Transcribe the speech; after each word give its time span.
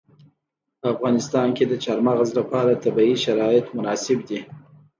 په 0.79 0.85
افغانستان 0.93 1.47
کې 1.57 1.63
د 1.67 1.73
چار 1.83 1.99
مغز 2.07 2.29
لپاره 2.39 2.79
طبیعي 2.83 3.15
شرایط 3.25 3.65
مناسب 3.77 4.19
دي. 4.29 4.39